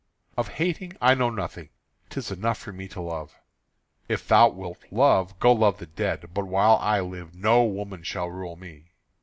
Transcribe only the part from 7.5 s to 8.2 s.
woman